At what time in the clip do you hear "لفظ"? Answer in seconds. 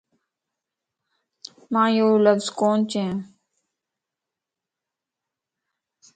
2.25-2.45